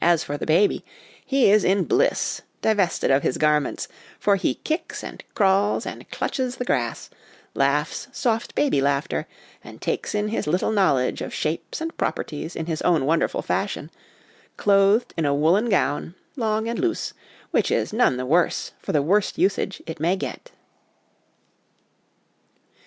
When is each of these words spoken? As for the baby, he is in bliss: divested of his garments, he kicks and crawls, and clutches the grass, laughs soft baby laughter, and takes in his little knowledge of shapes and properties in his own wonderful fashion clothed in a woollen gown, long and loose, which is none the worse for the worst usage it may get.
As 0.00 0.24
for 0.24 0.38
the 0.38 0.46
baby, 0.46 0.86
he 1.22 1.50
is 1.50 1.62
in 1.62 1.84
bliss: 1.84 2.40
divested 2.62 3.10
of 3.10 3.22
his 3.22 3.36
garments, 3.36 3.86
he 4.40 4.54
kicks 4.54 5.04
and 5.04 5.22
crawls, 5.34 5.84
and 5.84 6.10
clutches 6.10 6.56
the 6.56 6.64
grass, 6.64 7.10
laughs 7.52 8.08
soft 8.10 8.54
baby 8.54 8.80
laughter, 8.80 9.26
and 9.62 9.82
takes 9.82 10.14
in 10.14 10.28
his 10.28 10.46
little 10.46 10.72
knowledge 10.72 11.20
of 11.20 11.34
shapes 11.34 11.82
and 11.82 11.94
properties 11.98 12.56
in 12.56 12.64
his 12.64 12.80
own 12.80 13.04
wonderful 13.04 13.42
fashion 13.42 13.90
clothed 14.56 15.12
in 15.14 15.26
a 15.26 15.34
woollen 15.34 15.68
gown, 15.68 16.14
long 16.34 16.66
and 16.66 16.78
loose, 16.78 17.12
which 17.50 17.70
is 17.70 17.92
none 17.92 18.16
the 18.16 18.24
worse 18.24 18.72
for 18.78 18.92
the 18.92 19.02
worst 19.02 19.36
usage 19.36 19.82
it 19.86 20.00
may 20.00 20.16
get. 20.16 20.52